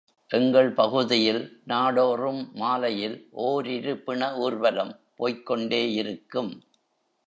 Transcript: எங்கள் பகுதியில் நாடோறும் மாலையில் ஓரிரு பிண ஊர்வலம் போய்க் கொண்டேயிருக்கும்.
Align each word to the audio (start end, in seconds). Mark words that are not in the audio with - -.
எங்கள் 0.31 0.69
பகுதியில் 0.71 1.61
நாடோறும் 1.63 2.41
மாலையில் 2.53 3.15
ஓரிரு 3.43 3.93
பிண 3.97 4.31
ஊர்வலம் 4.37 4.93
போய்க் 5.15 5.45
கொண்டேயிருக்கும். 5.49 6.51